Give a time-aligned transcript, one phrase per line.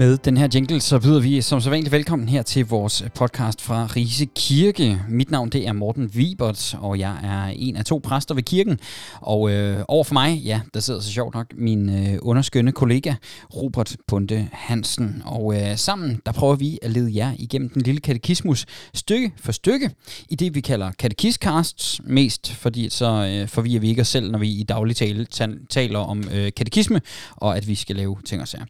[0.00, 3.62] Med den her jingle, så byder vi som så vanligt velkommen her til vores podcast
[3.62, 5.02] fra Rise Kirke.
[5.08, 8.78] Mit navn det er Morten Wibert, og jeg er en af to præster ved kirken.
[9.20, 13.14] Og øh, over for mig, ja, der sidder så sjovt nok min øh, underskønne kollega
[13.56, 15.22] Robert Bunde Hansen.
[15.24, 19.52] Og øh, sammen, der prøver vi at lede jer igennem den lille katekismus stykke for
[19.52, 19.90] stykke,
[20.28, 24.38] i det vi kalder katekiscasts mest fordi så øh, forvirrer vi ikke os selv, når
[24.38, 25.26] vi i daglig tale
[25.70, 27.00] taler om øh, katekisme,
[27.36, 28.64] og at vi skal lave ting og sager.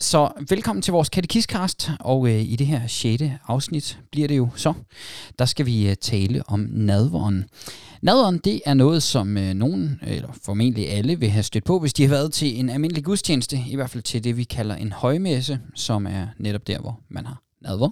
[0.00, 4.48] Så velkommen til vores katekiskast, og øh, i det her sjette afsnit bliver det jo
[4.56, 4.74] så,
[5.38, 7.44] der skal vi øh, tale om nadveren.
[8.02, 11.92] Nadveren, det er noget, som øh, nogen, eller formentlig alle, vil have stødt på, hvis
[11.92, 14.92] de har været til en almindelig gudstjeneste, i hvert fald til det, vi kalder en
[14.92, 17.90] højmesse, som er netop der, hvor man har nadver.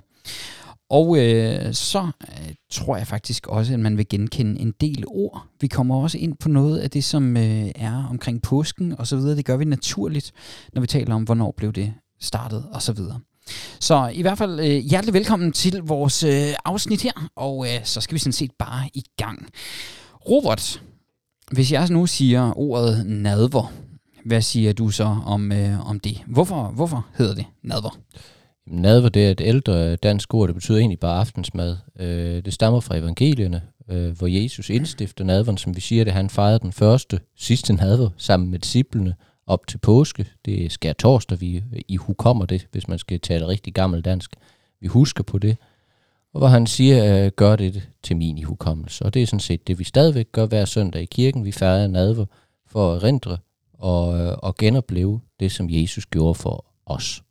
[0.93, 5.47] Og øh, så øh, tror jeg faktisk også, at man vil genkende en del ord.
[5.61, 9.17] Vi kommer også ind på noget af det, som øh, er omkring påsken og så
[9.17, 9.37] videre.
[9.37, 10.33] Det gør vi naturligt,
[10.73, 13.20] når vi taler om, hvornår blev det startet og så videre.
[13.81, 18.01] Så i hvert fald øh, hjertelig velkommen til vores øh, afsnit her, og øh, så
[18.01, 19.48] skal vi sådan set bare i gang.
[20.31, 20.83] Robert,
[21.53, 23.73] hvis jeg nu siger ordet nadver,
[24.25, 26.23] hvad siger du så om, øh, om det?
[26.27, 27.98] Hvorfor, hvorfor hedder det nadver?
[28.66, 31.77] Nadver det er et ældre dansk ord, det betyder egentlig bare aftensmad.
[31.98, 36.30] Øh, det stammer fra evangelierne, øh, hvor Jesus indstifter nadveren, som vi siger det, han
[36.30, 39.14] fejrede den første, sidste nadver sammen med disciplene
[39.46, 40.27] op til påske.
[40.44, 44.36] Det er skær torsdag, vi i hukommer det, hvis man skal tale rigtig gammel dansk.
[44.80, 45.56] Vi husker på det.
[46.34, 49.05] Og hvor han siger, øh, gør det til min i hukommelse.
[49.05, 51.45] Og det er sådan set det, vi stadigvæk gør hver søndag i kirken.
[51.45, 52.27] Vi fejrer nadver
[52.67, 53.39] for at rindre
[53.74, 57.22] og, øh, og genopleve det, som Jesus gjorde for os.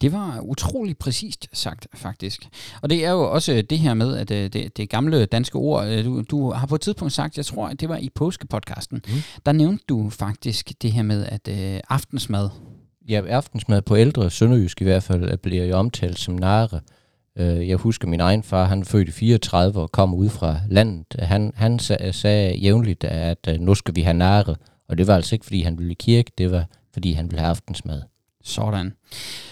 [0.00, 2.48] Det var utrolig præcist sagt, faktisk.
[2.82, 5.86] Og det er jo også det her med, at øh, det, det gamle danske ord,
[5.86, 9.02] øh, du, du har på et tidspunkt sagt, jeg tror, at det var i påskepodcasten,
[9.08, 9.14] mm.
[9.46, 12.48] der nævnte du faktisk det her med, at uh, aftensmad...
[13.08, 16.80] Ja, aftensmad på ældre sønderjysk i hvert fald bliver jo omtalt som nare.
[17.36, 21.06] Jeg husker min egen far, han født i 34 og kom ud fra landet.
[21.18, 21.78] Han, han
[22.12, 24.56] sagde jævnligt, at nu skal vi have nare.
[24.88, 27.40] Og det var altså ikke, fordi han ville i kirke, det var, fordi han ville
[27.40, 28.02] have aftensmad.
[28.48, 28.92] Sådan.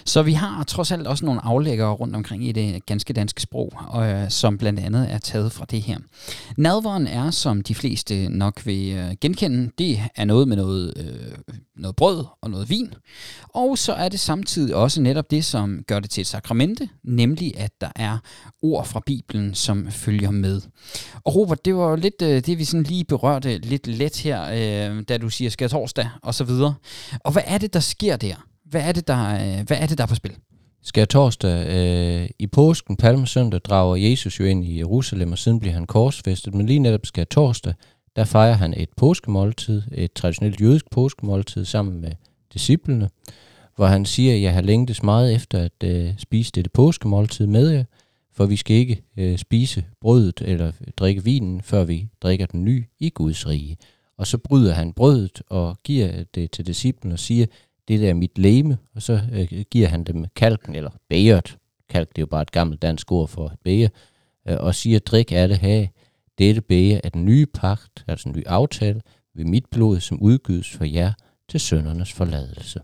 [0.04, 3.72] Så vi har trods alt også nogle aflæggere rundt omkring i det ganske danske sprog,
[3.96, 5.98] øh, som blandt andet er taget fra det her.
[6.56, 11.56] Nadveren er, som de fleste nok vil øh, genkende, det er noget med noget, øh,
[11.76, 12.94] noget brød og noget vin.
[13.48, 17.56] Og så er det samtidig også netop det, som gør det til et sakramente, nemlig
[17.56, 18.18] at der er
[18.62, 20.60] ord fra Bibelen, som følger med.
[21.24, 24.42] Og Robert, det var jo lidt øh, det, vi sådan lige berørte lidt let her,
[24.42, 26.74] øh, da du siger skal torsdag og så videre.
[27.20, 28.34] Og hvad er det, der sker der?
[28.70, 30.36] Hvad er det, der, øh, hvad er, det, der er på spil?
[30.82, 35.74] Skal torsdag øh, i påsken, palmesøndag, drager Jesus jo ind i Jerusalem, og siden bliver
[35.74, 36.54] han korsfæstet.
[36.54, 37.74] Men lige netop skal torsdag,
[38.16, 42.12] der fejrer han et påskemåltid, et traditionelt jødisk påskemåltid sammen med
[42.52, 43.10] disciplene,
[43.76, 47.70] hvor han siger, at jeg har længtes meget efter at øh, spise dette påskemåltid med
[47.70, 47.84] jer,
[48.32, 52.84] for vi skal ikke øh, spise brødet eller drikke vinen, før vi drikker den ny
[52.98, 53.76] i Guds rige.
[54.18, 57.46] Og så bryder han brødet og giver det til disciplene og siger,
[57.88, 61.58] det der er mit leme, og så øh, giver han dem kalken, eller bægeret,
[61.88, 63.90] kalk det er jo bare et gammelt dansk ord for bæge
[64.48, 65.86] øh, og siger, drik af det her,
[66.38, 69.00] dette bæger er den nye pagt, altså en ny aftale,
[69.34, 71.12] ved mit blod, som udgydes for jer
[71.48, 72.80] til søndernes forladelse.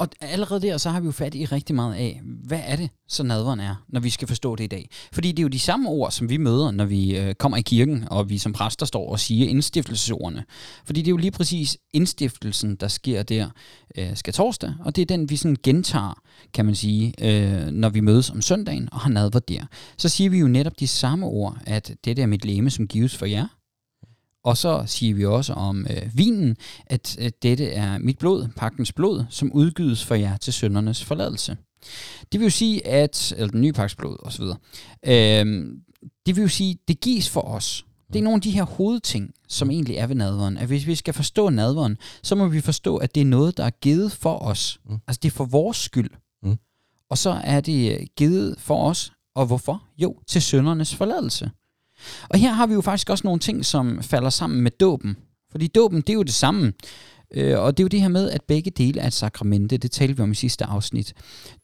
[0.00, 2.90] Og allerede der, så har vi jo fat i rigtig meget af, hvad er det,
[3.08, 4.88] så nadveren er, når vi skal forstå det i dag.
[5.12, 7.62] Fordi det er jo de samme ord, som vi møder, når vi øh, kommer i
[7.62, 10.44] kirken, og vi som præster står og siger indstiftelsesordene.
[10.84, 13.48] Fordi det er jo lige præcis indstiftelsen, der sker der
[13.98, 16.20] øh, skal torsdag, og det er den, vi sådan gentager,
[16.54, 19.62] kan man sige, øh, når vi mødes om søndagen og har nadver der.
[19.98, 23.16] Så siger vi jo netop de samme ord, at det er mit læme, som gives
[23.16, 23.46] for jer,
[24.44, 26.56] og så siger vi også om øh, vinen,
[26.86, 31.56] at øh, dette er mit blod, pagtens blod, som udgydes for jer til søndernes forladelse.
[32.32, 34.44] Det vil jo sige, at, eller den nye pagts blod osv.,
[35.06, 35.76] øh,
[36.26, 37.84] det vil jo sige, det gives for os.
[38.12, 40.58] Det er nogle af de her hovedting, som egentlig er ved nadveren.
[40.58, 43.64] At hvis vi skal forstå nadveren, så må vi forstå, at det er noget, der
[43.64, 44.80] er givet for os.
[44.88, 44.98] Mm.
[45.06, 46.10] Altså det er for vores skyld.
[46.42, 46.56] Mm.
[47.10, 49.12] Og så er det øh, givet for os.
[49.34, 49.82] Og hvorfor?
[49.98, 51.50] Jo, til søndernes forladelse.
[52.28, 55.16] Og her har vi jo faktisk også nogle ting, som falder sammen med dåben.
[55.50, 56.72] Fordi dåben, det er jo det samme.
[57.34, 59.76] Øh, og det er jo det her med, at begge dele er et sakramente.
[59.76, 61.14] Det talte vi om i sidste afsnit.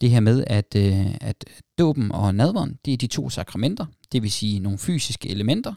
[0.00, 1.44] Det her med, at, øh, at
[1.78, 3.86] dåben og nadveren, det er de to sakramenter.
[4.12, 5.74] Det vil sige nogle fysiske elementer,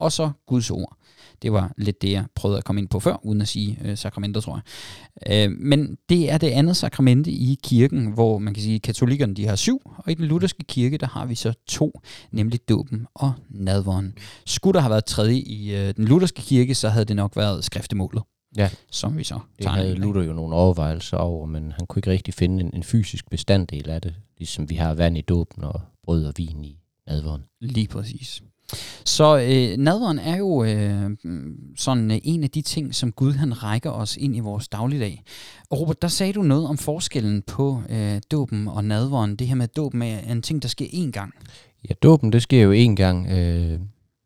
[0.00, 0.96] og så Guds ord.
[1.42, 3.96] Det var lidt det, jeg prøvede at komme ind på før, uden at sige øh,
[3.96, 4.62] sakramenter, tror
[5.26, 5.46] jeg.
[5.46, 9.34] Øh, men det er det andet sakramente i kirken, hvor man kan sige, at katolikkerne
[9.34, 12.00] de har syv, og i den lutherske kirke, der har vi så to,
[12.30, 14.14] nemlig dåben og nadveren.
[14.46, 17.64] Skulle der have været tredje i øh, den lutherske kirke, så havde det nok været
[17.64, 18.22] skriftemålet.
[18.56, 18.70] Ja.
[18.90, 19.94] som vi så Det havde.
[19.94, 23.90] Luther jo nogle overvejelser over, men han kunne ikke rigtig finde en, en fysisk bestanddel
[23.90, 27.42] af det, ligesom vi har vand i dåben og brød og vin i nadveren.
[27.60, 28.42] Lige præcis.
[29.04, 31.10] Så øh, nadveren er jo øh,
[31.76, 35.22] sådan øh, en af de ting, som Gud han rækker os ind i vores dagligdag.
[35.70, 39.36] Og Robert, der sagde du noget om forskellen på øh, dåben og nadveren.
[39.36, 41.32] Det her med, at dåben er en ting, der sker én gang.
[41.88, 43.26] Ja, dåben, det sker jo én gang.
[43.30, 43.78] Øh,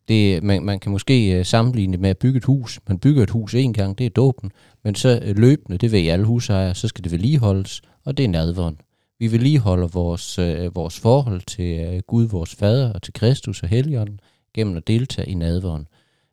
[0.07, 2.79] det, man, man kan måske øh, sammenligne det med at bygge et hus.
[2.87, 4.51] Man bygger et hus én gang, det er dåben.
[4.83, 8.23] Men så øh, løbende, det ved I alle husejere, så skal det vedligeholdes, og det
[8.23, 8.77] er nadveren.
[9.21, 13.69] Vi vedligeholder vores, øh, vores forhold til øh, Gud, vores fader, og til Kristus og
[13.69, 14.19] Helligånden,
[14.53, 15.87] gennem at deltage i nadveren.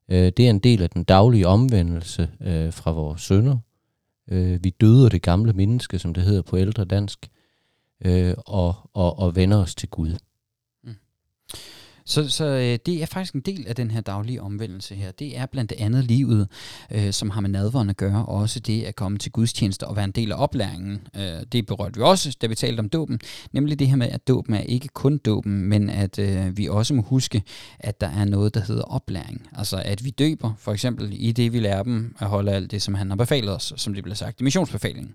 [0.09, 3.57] Øh, det er en del af den daglige omvendelse øh, fra vores sønder.
[4.31, 7.29] Øh, vi døder det gamle menneske, som det hedder på ældre dansk,
[8.05, 10.15] øh, og, og, og vender os til Gud.
[12.09, 15.11] Så, så øh, det er faktisk en del af den her daglige omvendelse her.
[15.11, 16.49] Det er blandt andet livet,
[16.91, 19.97] øh, som har med nadvånd at gøre, og også det at komme til gudstjenester og
[19.97, 21.09] være en del af oplæringen.
[21.17, 23.21] Øh, det berørte vi også, da vi talte om dåben,
[23.53, 26.95] nemlig det her med, at dåben er ikke kun dåben, men at øh, vi også
[26.95, 27.43] må huske,
[27.79, 29.49] at der er noget, der hedder oplæring.
[29.53, 32.83] Altså at vi døber, for eksempel i det, vi lærer dem at holde alt det,
[32.83, 35.15] som han har befalet os, som det bliver sagt i missionsbefalingen.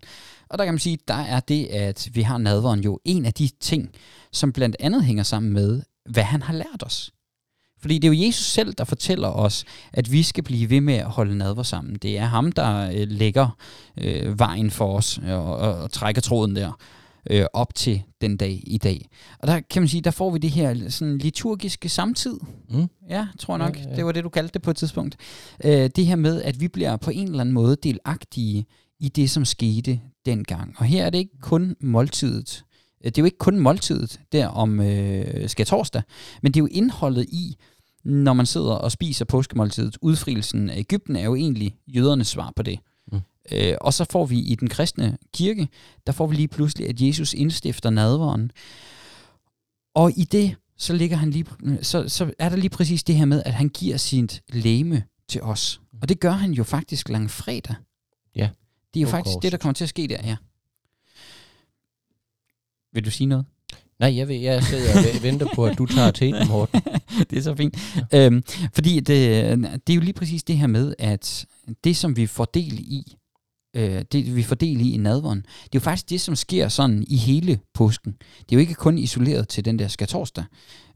[0.50, 3.34] Og der kan man sige, der er det, at vi har nadvånd jo en af
[3.34, 3.90] de ting,
[4.32, 7.12] som blandt andet hænger sammen med, hvad han har lært os.
[7.82, 10.94] Fordi det er jo Jesus selv, der fortæller os, at vi skal blive ved med
[10.94, 11.96] at holde nadver sammen.
[11.96, 13.58] Det er ham, der øh, lægger
[13.98, 16.72] øh, vejen for os og, og, og trækker tråden der
[17.30, 19.10] øh, op til den dag i dag.
[19.40, 22.40] Og der kan man sige, der får vi det her sådan liturgiske samtid.
[22.70, 22.88] Mm.
[23.10, 23.76] Ja, tror jeg nok.
[23.76, 23.92] Ja, Ja, ja.
[23.92, 23.96] ja.
[23.96, 25.18] Det var det, du kaldte det på et tidspunkt.
[25.64, 28.66] Øh, det her med, at vi bliver på en eller anden måde delagtige
[29.00, 30.76] i det, som skete dengang.
[30.78, 32.64] Og her er det ikke kun måltidet.
[33.04, 36.02] Øh, Det er jo ikke kun måltidet der om øh, skal torsdag,
[36.42, 37.58] men det er jo indholdet i,
[38.04, 39.98] når man sidder og spiser påskemåltidet.
[40.02, 42.80] Udfrielsen af Ægypten er jo egentlig jødernes svar på det.
[43.12, 43.20] Mm.
[43.52, 45.68] Øh, og så får vi i den kristne kirke,
[46.08, 48.52] der får vi lige pludselig, at Jesus indstifter nadveren.
[49.96, 51.46] Og i det, så, ligger han lige,
[51.82, 55.42] så, så er der lige præcis det her med, at han giver sit læme til
[55.42, 55.82] os.
[56.02, 57.76] Og det gør han jo faktisk langfredag.
[58.36, 58.50] Ja,
[58.94, 60.36] Det er jo på faktisk det, der kommer til at ske der, ja.
[62.94, 63.46] Vil du sige noget?
[64.00, 66.82] Nej, jeg, ved, jeg sidder og ve- venter på, at du tager teten, Morten.
[67.30, 67.96] det er så fint.
[68.12, 68.26] Ja.
[68.26, 68.44] Øhm,
[68.74, 69.08] fordi det,
[69.88, 71.46] det er jo lige præcis det her med, at
[71.84, 73.16] det, som vi får del i,
[73.76, 76.68] øh, det vi får del i i nadveren, det er jo faktisk det, som sker
[76.68, 78.12] sådan i hele påsken.
[78.40, 80.44] Det er jo ikke kun isoleret til den der skatorsdag,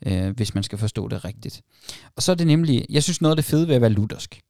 [0.05, 1.61] øh, hvis man skal forstå det rigtigt.
[2.15, 4.41] Og så er det nemlig, jeg synes noget af det fede ved at være luthersk,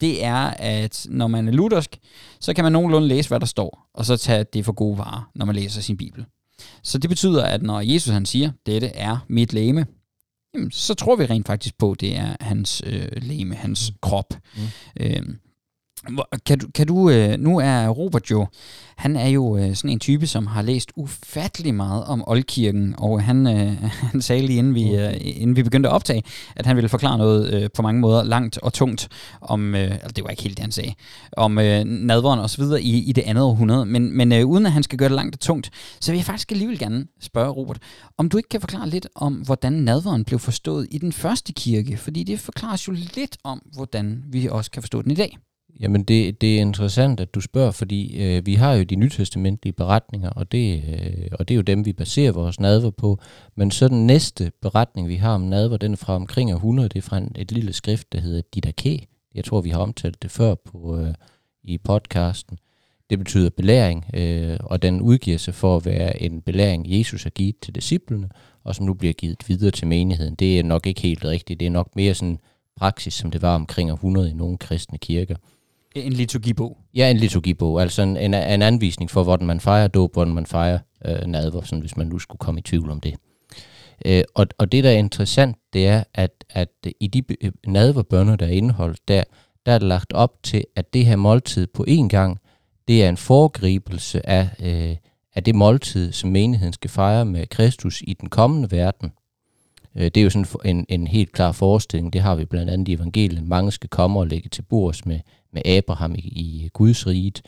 [0.00, 1.98] det er, at når man er luthersk,
[2.40, 5.30] så kan man nogenlunde læse, hvad der står, og så tage det for gode varer,
[5.34, 6.24] når man læser sin bibel.
[6.82, 9.86] Så det betyder, at når Jesus han siger, dette er mit læme,
[10.54, 14.34] jamen, så tror vi rent faktisk på, at det er hans øh, læme, hans krop.
[14.56, 14.62] Mm.
[15.00, 15.38] Øhm,
[16.46, 18.46] kan du, kan du øh, nu er Robert jo,
[18.96, 23.22] han er jo øh, sådan en type, som har læst ufattelig meget om oldkirken, og
[23.22, 26.22] han, øh, han sagde lige inden vi, øh, inden vi begyndte at optage,
[26.56, 29.08] at han ville forklare noget øh, på mange måder langt og tungt
[29.40, 30.94] om, øh, altså det var ikke helt det, han sagde,
[31.32, 34.66] om øh, nadveren og så videre i, i det andet århundrede, men, men øh, uden
[34.66, 37.50] at han skal gøre det langt og tungt, så vil jeg faktisk alligevel gerne spørge
[37.50, 37.78] Robert,
[38.18, 41.96] om du ikke kan forklare lidt om, hvordan nadveren blev forstået i den første kirke,
[41.96, 45.38] fordi det forklarer jo lidt om, hvordan vi også kan forstå den i dag.
[45.80, 49.72] Jamen, det, det er interessant, at du spørger, fordi øh, vi har jo de nytestamentlige
[49.72, 53.18] beretninger, og det, øh, og det er jo dem, vi baserer vores nadver på.
[53.54, 56.98] Men så den næste beretning, vi har om nadver, den er fra omkring 100, det
[56.98, 59.06] er fra en, et lille skrift, der hedder Didaké.
[59.34, 61.14] Jeg tror, vi har omtalt det før på, øh,
[61.64, 62.58] i podcasten.
[63.10, 67.30] Det betyder belæring, øh, og den udgiver sig for at være en belæring, Jesus har
[67.30, 68.28] givet til disciplene,
[68.64, 70.34] og som nu bliver givet videre til menigheden.
[70.34, 71.60] Det er nok ikke helt rigtigt.
[71.60, 72.38] Det er nok mere sådan
[72.76, 75.36] praksis, som det var omkring 100 i nogle kristne kirker.
[75.96, 76.78] En liturgibog.
[76.94, 80.46] Ja, en liturgibog, altså en, en, en anvisning for, hvordan man fejrer dåb, hvordan man
[80.46, 83.14] fejrer øh, nadver, sådan hvis man nu skulle komme i tvivl om det.
[84.06, 86.68] Øh, og, og det, der er interessant, det er, at, at
[87.00, 89.22] i de øh, nadverbønder, der er indeholdt der,
[89.66, 92.38] der er det lagt op til, at det her måltid på én gang,
[92.88, 94.96] det er en foregribelse af, øh,
[95.34, 99.12] af det måltid, som menigheden skal fejre med Kristus i den kommende verden.
[99.96, 102.88] Øh, det er jo sådan en, en helt klar forestilling, det har vi blandt andet
[102.88, 103.48] i evangelien.
[103.48, 105.20] Mange skal komme og lægge til bords med,
[105.56, 107.42] med Abraham i, i Guds riget.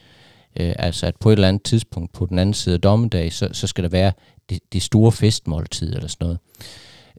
[0.60, 3.48] Øh, altså at på et eller andet tidspunkt på den anden side af dommedag, så,
[3.52, 4.12] så skal der være
[4.48, 6.38] det, det store festmåltid eller sådan noget.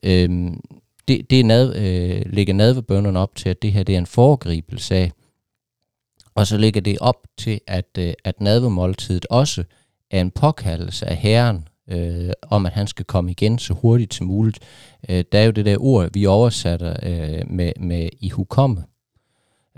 [0.04, 0.52] Øh,
[1.08, 4.06] det det er nad, øh, lægger nadverbønderne op til, at det her det er en
[4.06, 5.12] foregribelse af,
[6.36, 9.64] og så lægger det op til, at, øh, at nadvermåltidet også
[10.12, 14.28] er en påkaldelse af Herren, øh, om at han skal komme igen så hurtigt som
[14.28, 14.60] muligt.
[15.10, 18.84] Øh, der er jo det der ord, vi oversætter øh, med, med i hukomme.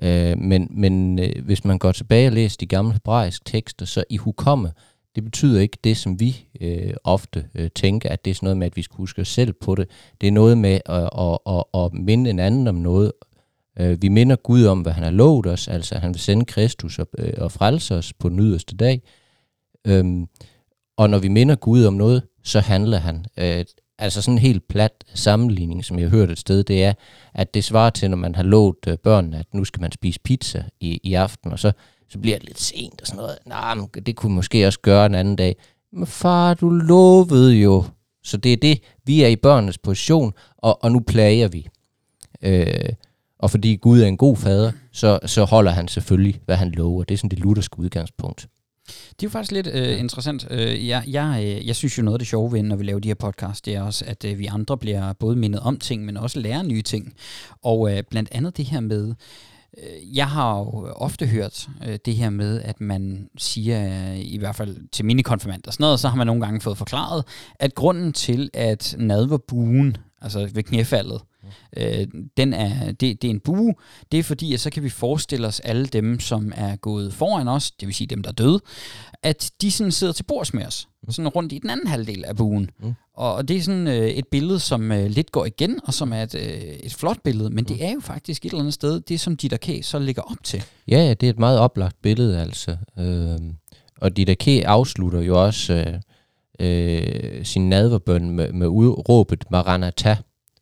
[0.01, 4.03] Øh, men men øh, hvis man går tilbage og læser de gamle hebraiske tekster, så
[4.09, 4.71] i hukomme,
[5.15, 8.57] det betyder ikke det, som vi øh, ofte øh, tænker, at det er sådan noget
[8.57, 9.89] med, at vi skal huske os selv på det.
[10.21, 13.11] Det er noget med at, at, at, at minde en anden om noget.
[13.79, 16.45] Øh, vi minder Gud om, hvad han har lovet os, altså at han vil sende
[16.45, 19.01] Kristus og, øh, og frelse os på den yderste dag.
[19.87, 20.27] Øhm,
[20.97, 23.25] og når vi minder Gud om noget, så handler han.
[23.37, 23.65] Øh,
[24.01, 26.93] altså sådan en helt plat sammenligning, som jeg har hørt et sted, det er,
[27.33, 30.19] at det svarer til, når man har lovet øh, børnene, at nu skal man spise
[30.19, 31.71] pizza i, i aften, og så,
[32.09, 33.37] så bliver det lidt sent og sådan noget.
[33.45, 35.55] Nej, men det kunne måske også gøre en anden dag.
[35.93, 37.83] Men far, du lovede jo.
[38.23, 41.67] Så det er det, vi er i børnenes position, og, og nu plager vi.
[42.41, 42.89] Øh,
[43.39, 47.03] og fordi Gud er en god fader, så, så holder han selvfølgelig, hvad han lover.
[47.03, 48.47] Det er sådan det lutherske udgangspunkt.
[49.09, 50.47] Det er jo faktisk lidt øh, interessant.
[50.49, 52.99] Øh, jeg, jeg, øh, jeg synes jo noget af det sjove ved, når vi laver
[52.99, 56.05] de her podcast, det er også, at øh, vi andre bliver både mindet om ting,
[56.05, 57.13] men også lærer nye ting.
[57.63, 59.13] Og øh, blandt andet det her med,
[59.77, 64.37] øh, jeg har jo ofte hørt øh, det her med, at man siger, øh, i
[64.37, 67.23] hvert fald til minikonfirmand og sådan noget, så har man nogle gange fået forklaret,
[67.55, 71.21] at grunden til, at nadverbuen, altså ved knæfaldet,
[71.77, 72.07] øh,
[72.37, 73.73] den er, det, det er en bue.
[74.11, 77.47] Det er fordi, at så kan vi forestille os alle dem, som er gået foran
[77.47, 78.59] os, det vil sige dem, der er døde,
[79.23, 81.11] at de sådan sidder til bords med os, mm.
[81.11, 82.69] sådan rundt i den anden halvdel af buen.
[82.83, 82.93] Mm.
[83.13, 86.23] Og det er sådan øh, et billede, som øh, lidt går igen, og som er
[86.23, 87.65] et, øh, et flot billede, men mm.
[87.65, 89.69] det er jo faktisk et eller andet sted, det som Ditter K.
[89.81, 90.63] så ligger op til.
[90.87, 92.77] Ja, ja, det er et meget oplagt billede, altså.
[92.99, 93.39] Øh,
[93.97, 94.47] og Ditter K.
[94.47, 95.99] afslutter jo også øh,
[96.59, 100.15] øh, sin nadverbøn med, med udråbet Maranatha,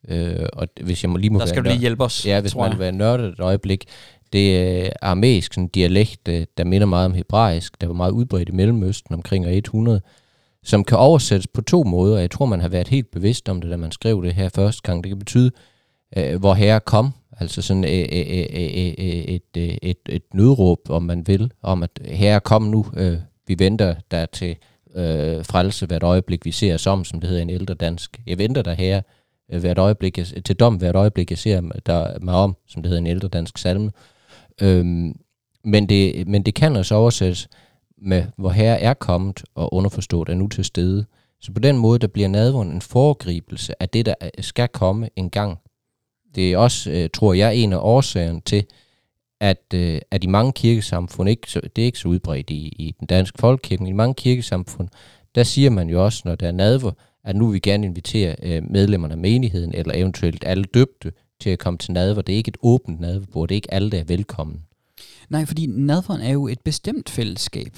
[0.07, 2.41] Øh, og hvis jeg må lige må Der skal være du lige hjælpe os, Ja,
[2.41, 3.85] hvis man vil være nørdet et øjeblik.
[4.33, 8.49] Det er aramæisk sådan dialekt, øh, der minder meget om hebraisk, der var meget udbredt
[8.49, 10.01] i Mellemøsten omkring år 100,
[10.63, 12.19] som kan oversættes på to måder.
[12.19, 14.81] Jeg tror, man har været helt bevidst om det, da man skrev det her første
[14.81, 15.03] gang.
[15.03, 15.51] Det kan betyde,
[16.17, 20.79] øh, hvor herre kom, altså sådan øh, øh, øh, øh, et, et, et, et nødråb,
[20.89, 24.55] om man vil, om at herre kom nu, øh, vi venter der til
[24.95, 28.21] øh, frelse hvert øjeblik, vi ser os om, som det hedder en ældre dansk.
[28.27, 29.03] Jeg venter der her, øh,
[29.51, 32.89] Øh, hvert øjeblik, jeg, til dom hvert øjeblik, jeg ser der, mig om, som det
[32.89, 33.91] hedder en ældre dansk salme.
[34.61, 35.19] Øhm,
[35.63, 37.47] men, det, men det kan også oversættes
[37.97, 41.05] med, hvor herre er kommet og underforstået er nu til stede.
[41.41, 45.09] Så på den måde, der bliver nadvånd en foregribelse af det, der øh, skal komme
[45.15, 45.59] en gang.
[46.35, 48.65] Det er også, øh, tror jeg, en af årsagerne til,
[49.41, 49.73] at,
[50.11, 53.37] at i mange kirkesamfund, ikke så, det er ikke så udbredt i, i den danske
[53.39, 54.87] folkekirke, men i mange kirkesamfund,
[55.35, 56.91] der siger man jo også, når der er nadver,
[57.23, 61.49] at nu vil vi gerne invitere øh, medlemmerne af menigheden, eller eventuelt alle døbte, til
[61.49, 62.21] at komme til nadver.
[62.21, 64.61] Det er ikke et åbent nadverbord, det er ikke alle, der er velkommen.
[65.29, 67.77] Nej, fordi nadveren er jo et bestemt fællesskab.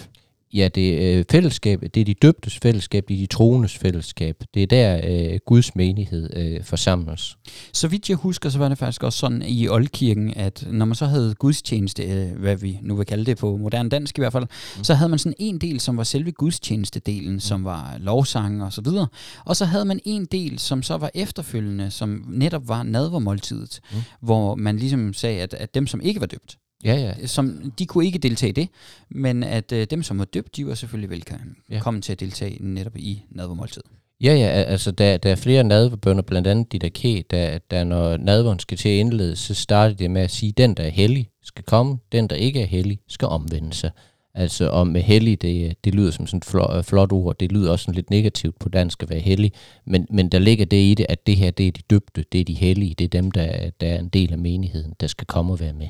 [0.53, 4.43] Ja, det øh, fællesskab, det er de døbtes fællesskab, det er de troendes fællesskab.
[4.53, 7.37] Det er der øh, Guds menighed øh, forsamles.
[7.73, 10.95] Så vidt jeg husker, så var det faktisk også sådan i Oldkirken, at når man
[10.95, 14.31] så havde gudstjeneste, øh, hvad vi nu vil kalde det på moderne dansk i hvert
[14.31, 14.43] fald,
[14.77, 14.83] mm.
[14.83, 17.39] så havde man sådan en del, som var selve gudstjenestedelen, mm.
[17.39, 19.07] som var lovsang og så videre.
[19.45, 23.97] Og så havde man en del, som så var efterfølgende, som netop var nadvermåltidet, mm.
[24.21, 27.27] hvor man ligesom sagde, at, at dem, som ikke var døbt, Ja, ja.
[27.27, 28.67] Som, de kunne ikke deltage i det,
[29.09, 31.99] men at øh, dem, som var døbt, de var selvfølgelig velkommen ja.
[32.01, 33.81] til at deltage netop i nadvermåltid.
[34.23, 38.17] Ja, ja, altså der, der er flere nadverbønder, blandt andet de der der, der når
[38.17, 41.29] nadveren skal til at indlede, så starter det med at sige, den, der er hellig,
[41.43, 43.91] skal komme, den, der ikke er hellig, skal omvende sig.
[44.33, 47.71] Altså om med hellig, det, det lyder som sådan et flot, flot ord, det lyder
[47.71, 49.51] også sådan lidt negativt på dansk at være hellig,
[49.85, 52.41] men, men der ligger det i det, at det her, det er de døbte, det
[52.41, 55.27] er de hellige, det er dem, der, der er en del af menigheden, der skal
[55.27, 55.87] komme og være med.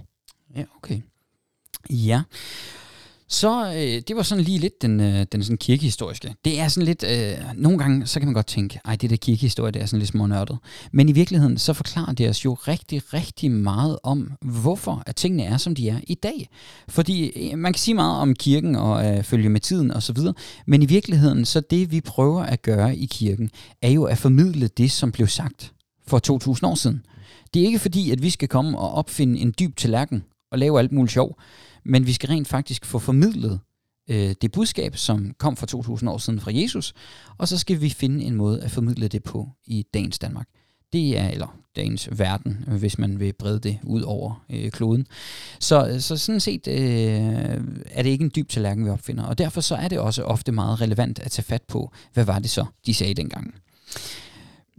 [0.56, 1.02] Ja, okay.
[1.90, 2.22] Ja.
[3.32, 6.36] Så øh, det var sådan lige lidt den, øh, den sådan kirkehistoriske.
[6.46, 9.16] Det er sådan lidt, øh, nogle gange så kan man godt tænke, ej det der
[9.16, 10.58] kirkehistorie, det er sådan lidt smånørdet.
[10.92, 15.44] Men i virkeligheden så forklarer det os jo rigtig, rigtig meget om, hvorfor at tingene
[15.44, 16.50] er, som de er i dag.
[16.88, 20.18] Fordi øh, man kan sige meget om kirken og øh, følge med tiden osv.,
[20.66, 23.50] men i virkeligheden så det vi prøver at gøre i kirken,
[23.82, 25.74] er jo at formidle det, som blev sagt
[26.08, 27.06] for 2000 år siden.
[27.54, 30.80] Det er ikke fordi, at vi skal komme og opfinde en dyb tallerken og lave
[30.80, 31.40] alt muligt sjov,
[31.84, 33.60] men vi skal rent faktisk få formidlet
[34.10, 36.94] øh, det budskab, som kom for 2000 år siden fra Jesus,
[37.38, 40.48] og så skal vi finde en måde at formidle det på i dagens Danmark.
[40.94, 45.08] Det er, eller dagens verden, hvis man vil brede det ud over øh, kloden.
[45.60, 46.78] Så, så sådan set øh,
[47.92, 50.52] er det ikke en dyb tallerken, vi opfinder, og derfor så er det også ofte
[50.52, 53.56] meget relevant at tage fat på, hvad var det så, de sagde dengang.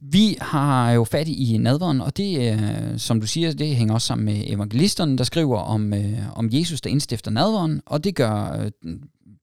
[0.05, 4.07] Vi har jo fat i nadveren, og det, øh, som du siger, det hænger også
[4.07, 8.63] sammen med evangelisterne, der skriver om, øh, om Jesus, der indstifter nadveren, og det gør...
[8.85, 8.95] Øh,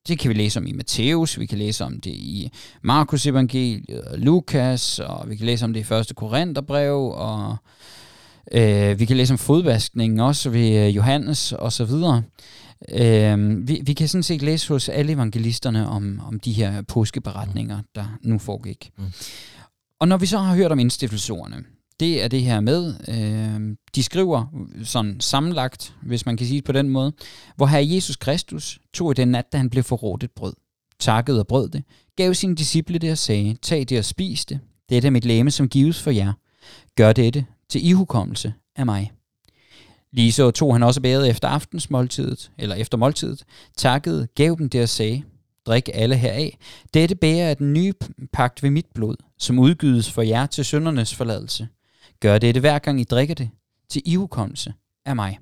[0.08, 2.50] det kan vi læse om i Matthæus, vi kan læse om det i
[2.82, 7.58] Markus evangeliet, og Lukas, og vi kan læse om det i første Korintherbrev, og
[8.52, 12.24] Øh, vi kan læse om fodvaskningen også ved øh, Johannes og så videre.
[12.90, 17.80] Øh, vi, vi kan sådan set læse hos alle evangelisterne om, om de her påskeberetninger,
[17.96, 18.92] der nu foregik.
[18.98, 19.04] Mm.
[20.00, 21.64] Og når vi så har hørt om indstiftelserne,
[22.00, 24.46] det er det her med, øh, de skriver
[24.84, 27.14] sådan sammenlagt, hvis man kan sige det på den måde,
[27.56, 30.54] hvor her Jesus Kristus tog i den nat, da han blev forrådt et brød,
[31.00, 31.84] takkede og brød det,
[32.16, 35.52] gav sine disciple det og sagde, tag det og spis det, dette er mit læme,
[35.52, 36.34] som gives for jer.
[36.96, 39.12] Gør dette til ihukommelse af mig.
[40.12, 43.44] Lige så tog han også bæret efter aftensmåltidet, eller efter måltidet,
[43.78, 45.24] takkede, gav dem det og sagde,
[45.70, 46.58] drik alle heraf.
[46.94, 47.94] Dette bærer af den nye
[48.34, 51.68] pagt ved mit blod, som udgydes for jer til syndernes forladelse.
[52.20, 53.50] Gør dette hver gang I drikker det,
[53.90, 54.74] til ihukommelse
[55.06, 55.40] af mig.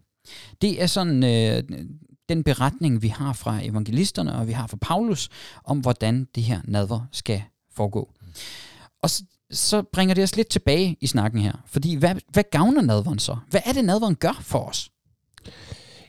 [0.62, 1.63] Det er sådan øh,
[2.29, 5.29] den beretning, vi har fra evangelisterne, og vi har fra Paulus,
[5.63, 7.41] om hvordan det her nadver skal
[7.75, 8.10] foregå.
[9.03, 9.10] Og
[9.51, 11.53] så bringer det os lidt tilbage i snakken her.
[11.65, 13.38] Fordi hvad, hvad gavner nadveren så?
[13.50, 14.89] Hvad er det, nadveren gør for os?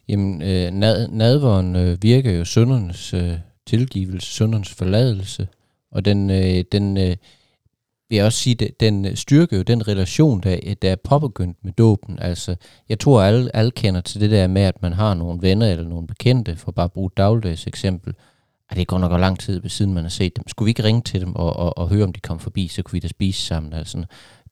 [0.09, 3.35] Jamen, øh, nad, nadveren øh, virker jo søndernes øh,
[3.69, 5.49] tilgivelse, søndernes forladelse,
[5.91, 7.17] og den, øh, den øh,
[8.09, 12.19] vil jeg også sige, den styrker jo den relation, der, der er påbegyndt med dåben.
[12.19, 12.57] Altså,
[12.89, 15.85] jeg tror, alle, alle kender til det der med, at man har nogle venner eller
[15.85, 18.15] nogle bekendte, for bare at bruge et dagligdags eksempel,
[18.71, 20.49] at det går nok lang tid, siden man har set dem.
[20.49, 22.83] Skulle vi ikke ringe til dem og, og, og høre, om de kom forbi, så
[22.83, 23.73] kunne vi da spise sammen.
[23.73, 24.05] Altså,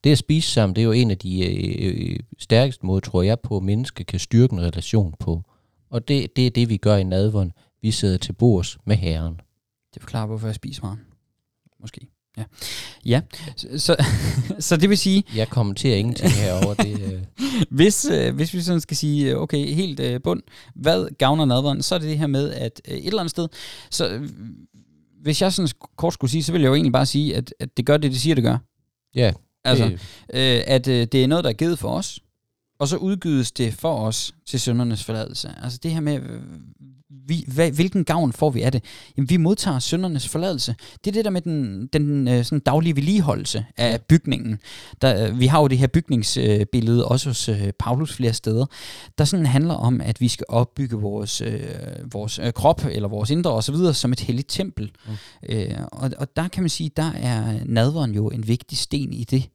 [0.03, 3.21] det at spise sammen, det er jo en af de øh, øh stærkeste måder, tror
[3.21, 5.43] jeg, på, at mennesker kan styrke en relation på.
[5.89, 7.51] Og det, det er det, vi gør i nadvånd.
[7.81, 9.39] Vi sidder til bords med herren.
[9.93, 10.99] Det forklarer, hvorfor jeg spiser meget.
[11.81, 12.07] Måske.
[12.37, 12.43] Ja,
[13.05, 13.21] ja.
[13.55, 14.05] Så, så,
[14.67, 15.23] så det vil sige...
[15.35, 17.13] Jeg kommenterer ingenting herover det...
[17.13, 17.21] Øh.
[17.77, 20.41] hvis, øh, hvis vi sådan skal sige, øh, okay, helt øh, bund,
[20.75, 23.47] hvad gavner nadveren, så er det det her med, at øh, et eller andet sted,
[23.89, 24.29] så øh,
[25.21, 27.77] hvis jeg sådan kort skulle sige, så vil jeg jo egentlig bare sige, at, at
[27.77, 28.57] det gør det, det siger, det gør.
[29.15, 29.33] Ja.
[29.63, 29.85] Altså,
[30.33, 32.19] øh, at øh, det er noget, der er givet for os,
[32.79, 35.53] og så udgydes det for os til søndernes forladelse.
[35.63, 36.19] Altså det her med,
[37.09, 38.83] vi, hvad, hvilken gavn får vi af det?
[39.17, 40.75] Jamen, vi modtager søndernes forladelse.
[41.05, 44.59] Det er det der med den, den øh, sådan daglige vedligeholdelse af bygningen.
[45.01, 48.65] Der, øh, vi har jo det her bygningsbillede øh, også hos øh, Paulus flere steder,
[49.17, 51.59] der sådan handler om, at vi skal opbygge vores, øh,
[52.13, 53.75] vores øh, krop eller vores indre osv.
[53.93, 54.91] som et helligt tempel.
[55.07, 55.13] Mm.
[55.49, 59.23] Øh, og, og der kan man sige, der er nadveren jo en vigtig sten i
[59.23, 59.49] det.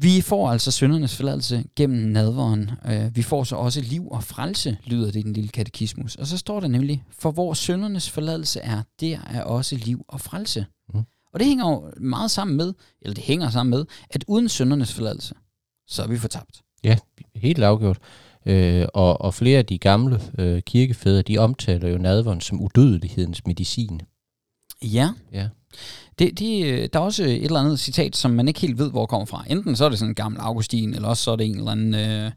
[0.00, 2.70] Vi får altså syndernes forladelse gennem nadveren.
[2.86, 6.14] Øh, vi får så også liv og frelse, lyder det i den lille katekismus.
[6.14, 10.20] Og så står der nemlig, for hvor syndernes forladelse er, der er også liv og
[10.20, 10.66] frelse.
[10.94, 11.02] Mm.
[11.32, 14.94] Og det hænger jo meget sammen med, eller det hænger sammen med, at uden syndernes
[14.94, 15.34] forladelse,
[15.86, 16.62] så er vi fortabt.
[16.84, 16.96] Ja,
[17.34, 17.98] helt afgjort.
[18.46, 23.46] Øh, og, og flere af de gamle øh, kirkefædre, de omtaler jo nadveren som udødelighedens
[23.46, 24.00] medicin.
[24.82, 25.10] Ja.
[25.32, 25.48] ja.
[26.18, 28.90] Det, det, øh, der er også et eller andet citat, som man ikke helt ved,
[28.90, 29.44] hvor det kommer fra.
[29.50, 31.70] Enten så er det sådan en gammel Augustin, eller også så er det en eller
[31.70, 32.30] anden, øh,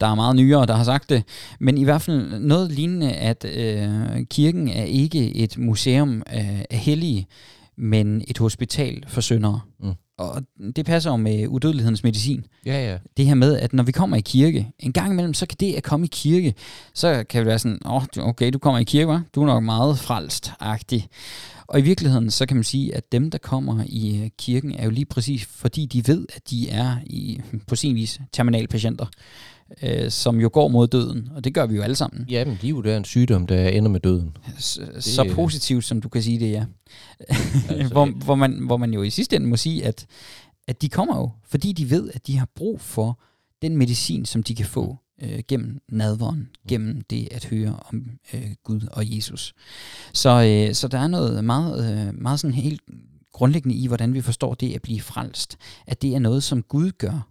[0.00, 1.22] der er meget nyere, der har sagt det.
[1.60, 6.78] Men i hvert fald noget lignende, at øh, kirken er ikke et museum af, af
[6.78, 7.26] hellige,
[7.76, 9.60] men et hospital for syndere.
[9.80, 9.92] Mm.
[10.18, 10.42] Og
[10.76, 12.46] det passer jo med udødelighedens medicin.
[12.66, 12.98] Ja, ja.
[13.16, 15.74] Det her med, at når vi kommer i kirke, en gang imellem, så kan det
[15.74, 16.54] at komme i kirke,
[16.94, 19.20] så kan det være sådan, åh, oh, okay, du kommer i kirke, hva?
[19.34, 21.08] du er nok meget frelst-agtig.
[21.68, 24.84] Og i virkeligheden, så kan man sige, at dem, der kommer i øh, kirken, er
[24.84, 29.06] jo lige præcis, fordi de ved, at de er i, på sin vis terminalpatienter,
[29.82, 32.26] øh, som jo går mod døden, og det gør vi jo alle sammen.
[32.30, 34.36] Ja, men livet er en sygdom, der ender med døden.
[34.58, 36.64] Så, det, så positivt, som du kan sige det, ja.
[37.68, 40.06] Altså, hvor, hvor, man, hvor man jo i sidste ende må sige, at,
[40.68, 43.20] at de kommer jo, fordi de ved, at de har brug for
[43.62, 48.50] den medicin, som de kan få øh, gennem nadveren, gennem det at høre om øh,
[48.64, 49.54] Gud og Jesus.
[50.12, 52.82] Så, øh, så der er noget meget, øh, meget sådan helt
[53.32, 56.90] grundlæggende i, hvordan vi forstår det at blive frelst, at det er noget, som Gud
[56.90, 57.28] gør.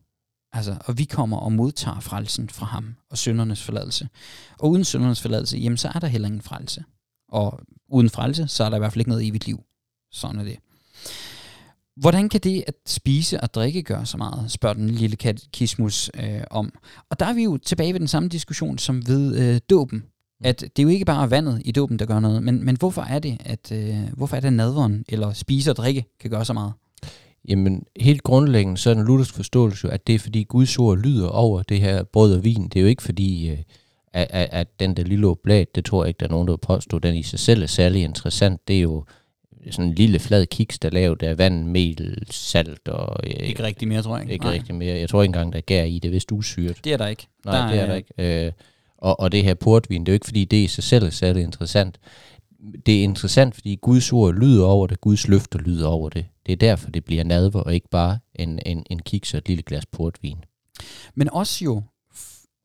[0.54, 4.10] Altså, og vi kommer og modtager frelsen fra ham og syndernes forladelse.
[4.60, 6.84] Og uden syndernes forladelse, jamen så er der heller ingen frelse.
[7.30, 9.63] Og uden frelse, så er der i hvert fald ikke noget evigt liv.
[10.12, 10.58] Sådan er det.
[11.99, 16.41] Hvordan kan det at spise og drikke gøre så meget, spørger den lille katekismus øh,
[16.51, 16.73] om.
[17.10, 20.03] Og der er vi jo tilbage ved den samme diskussion som ved øh, dåben.
[20.43, 23.01] At det er jo ikke bare vandet i dåben, der gør noget, men, men hvorfor
[23.01, 26.53] er det, at øh, hvorfor er det nadveren eller spise og drikke kan gøre så
[26.53, 26.73] meget?
[27.47, 30.97] Jamen, helt grundlæggende, så er den luthersk forståelse jo, at det er fordi Guds ord
[30.97, 32.63] lyder over det her brød og vin.
[32.63, 33.57] Det er jo ikke fordi, øh,
[34.13, 36.55] at, at, at den der lille oblat, det tror jeg ikke, der er nogen, der
[36.55, 38.67] påstår, den i sig selv er særlig interessant.
[38.67, 39.05] Det er jo
[39.71, 43.17] sådan en lille flad kiks, der lavet af vand, mel, salt og...
[43.23, 44.32] Øh, ikke rigtig mere, tror jeg.
[44.32, 44.53] Ikke Nej.
[44.53, 44.99] rigtig mere.
[44.99, 45.99] Jeg tror ikke engang, der er gær i.
[45.99, 46.77] Det er vist usyret.
[46.84, 47.27] Det er der ikke.
[47.45, 48.45] Nej, der det er, er der ikke.
[48.45, 48.51] Øh,
[48.97, 51.10] og, og det her portvin, det er jo ikke, fordi det i sig selv er
[51.10, 51.99] særlig interessant.
[52.86, 56.25] Det er interessant, fordi Guds ord lyder over det, Guds løfter lyder over det.
[56.45, 59.47] Det er derfor, det bliver nadver, og ikke bare en, en, en kiks og et
[59.47, 60.38] lille glas portvin.
[61.15, 61.84] Men også jo,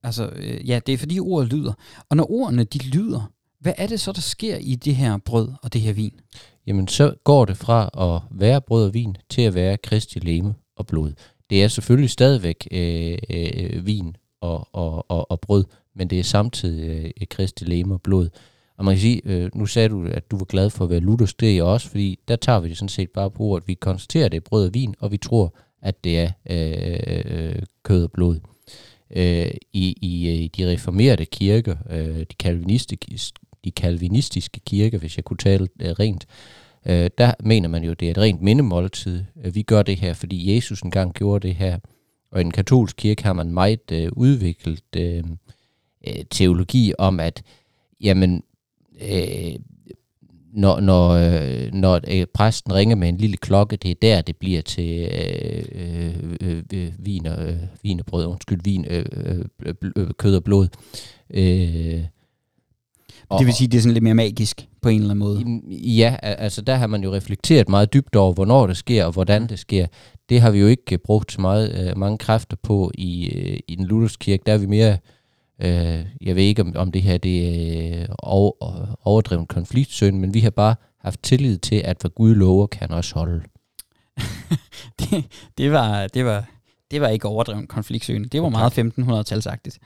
[0.02, 1.72] altså, øh, ja, det er fordi ordet lyder.
[2.08, 5.48] Og når ordene, de lyder, hvad er det så, der sker i det her brød
[5.62, 6.20] og det her vin?
[6.66, 10.54] Jamen så går det fra at være brød og vin til at være Kristi leme
[10.76, 11.12] og blod.
[11.50, 16.22] Det er selvfølgelig stadigvæk øh, øh, vin og, og, og, og brød, men det er
[16.22, 18.28] samtidig øh, Kristi leme og blod.
[18.76, 21.00] Og man kan sige, øh, nu sagde du, at du var glad for at være
[21.00, 23.68] Luthers, det er jeg også, fordi der tager vi det sådan set bare på ordet.
[23.68, 27.54] Vi konstaterer, at det er brød og vin, og vi tror, at det er øh,
[27.54, 28.40] øh, kød og blod.
[29.16, 33.18] Øh, i, i, øh, I de reformerede kirker, øh, de, kalvinistiske,
[33.64, 36.26] de kalvinistiske kirker, hvis jeg kunne tale øh, rent,
[36.86, 39.24] øh, der mener man jo, det er et rent mindemåltid.
[39.52, 41.78] Vi gør det her, fordi Jesus engang gjorde det her.
[42.32, 45.24] Og i den katolske kirke har man meget øh, udviklet øh,
[46.06, 47.42] øh, teologi om, at
[48.00, 48.42] jamen,
[49.02, 49.54] øh,
[50.52, 54.36] når, når, øh, når øh, præsten ringer med en lille klokke, det er der, det
[54.36, 55.64] bliver til øh,
[56.40, 60.36] øh, øh, vin, og, øh, vin og brød, undskyld, vin, øh, øh, øh, øh, kød
[60.36, 60.68] og blod.
[61.30, 62.04] Øh,
[63.32, 65.60] og- Det vil sige, det er sådan lidt mere magisk på en eller anden måde.
[65.70, 69.12] Ja, al- altså der har man jo reflekteret meget dybt over, hvornår det sker og
[69.12, 69.86] hvordan det sker.
[70.28, 73.58] Det har vi jo ikke øh, brugt så meget, øh, mange kræfter på i, øh,
[73.68, 74.42] i den lutherske kirke.
[74.46, 74.98] Der er vi mere,
[75.62, 77.48] øh, jeg ved ikke om, om det her det
[77.94, 78.52] er øh, over,
[79.04, 83.14] overdrevet konfliktsøn, men vi har bare haft tillid til, at hvad Gud lover, kan også
[83.14, 83.42] holde.
[85.00, 85.24] det,
[85.58, 86.44] det, var, det, var,
[86.92, 88.28] det var ikke overdrevet konfliktsøgende.
[88.28, 89.78] Det var meget 1500-talsagtigt.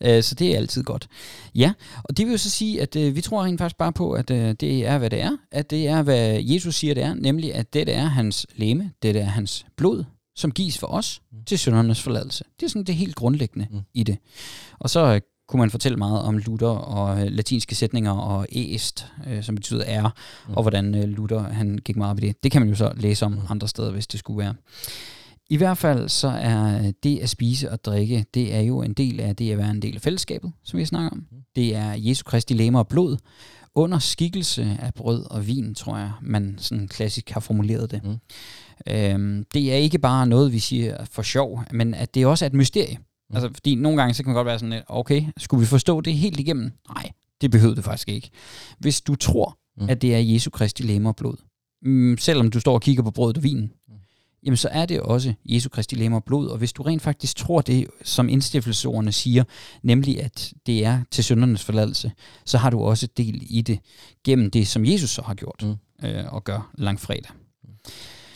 [0.00, 1.08] Øh, så det er altid godt.
[1.54, 1.72] Ja,
[2.04, 4.30] og det vil jo så sige, at øh, vi tror rent faktisk bare på, at
[4.30, 5.36] øh, det er, hvad det er.
[5.50, 7.14] At det er, hvad Jesus siger, det er.
[7.14, 10.04] Nemlig, at det er hans læme, det er hans blod,
[10.36, 11.44] som gives for os Mm.
[11.44, 12.44] til syndernes forladelse.
[12.60, 13.80] Det er sådan det helt grundlæggende Mm.
[13.94, 14.18] i det.
[14.78, 19.06] Og så øh, kunne man fortælle meget om Luther og øh, latinske sætninger og est,
[19.26, 20.48] øh, som betyder er, Mm.
[20.50, 20.54] mm.
[20.56, 22.42] og hvordan øh, Luther han gik meget op i det.
[22.42, 23.38] Det kan man jo så læse om Mm.
[23.48, 24.54] andre steder, hvis det skulle være.
[25.52, 29.20] I hvert fald så er det at spise og drikke, det er jo en del
[29.20, 31.16] af det at være en del af fællesskabet, som vi snakker om.
[31.30, 31.36] Mm.
[31.56, 33.16] Det er Jesu Kristi læme og blod,
[33.74, 38.00] under skikkelse af brød og vin, tror jeg, man sådan klassisk har formuleret det.
[38.04, 38.16] Mm.
[38.92, 42.46] Øhm, det er ikke bare noget, vi siger for sjov, men at det også er
[42.46, 42.96] et mysterie.
[43.30, 43.36] Mm.
[43.36, 46.00] Altså, fordi nogle gange, så kan man godt være sådan lidt, okay, skulle vi forstå
[46.00, 46.72] det helt igennem?
[46.94, 47.10] Nej,
[47.40, 48.30] det behøvede det faktisk ikke.
[48.78, 49.88] Hvis du tror, Mm.
[49.88, 51.36] at det er Jesu Kristi læme og blod,
[51.82, 53.72] mm, selvom du står og kigger på brødet og vinen.
[54.46, 57.36] Jamen så er det også Jesu Kristi læme og blod, og hvis du rent faktisk
[57.36, 59.44] tror det, som indstiftelsesordene siger,
[59.82, 62.12] nemlig at det er til syndernes forladelse,
[62.44, 63.78] så har du også del i det
[64.24, 66.08] gennem det, som Jesus så har gjort Mm.
[66.08, 67.30] øh, og gør langfredag.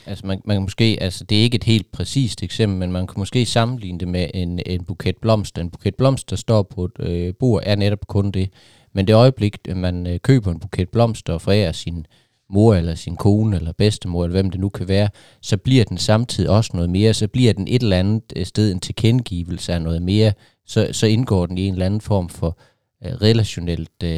[0.05, 3.07] Altså man, man kan måske, altså det er ikke et helt præcist eksempel, men man
[3.07, 5.61] kan måske sammenligne det med en, en buket blomster.
[5.61, 8.49] En buket blomster, der står på et øh, bord, er netop kun det.
[8.93, 12.05] Men det øjeblik, man øh, køber en buket blomster og forærer sin
[12.49, 15.09] mor eller sin kone eller bedstemor, eller hvem det nu kan være,
[15.41, 17.13] så bliver den samtidig også noget mere.
[17.13, 20.33] Så bliver den et eller andet øh, sted en tilkendegivelse af noget mere.
[20.65, 22.59] Så, så indgår den i en eller anden form for
[23.05, 24.09] øh, relationelt, øh,